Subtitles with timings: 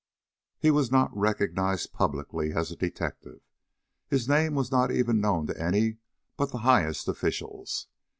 [0.57, 3.41] He was not recognized publicly as a detective.
[4.07, 5.97] His name was not even known to any
[6.37, 7.87] but the highest officials.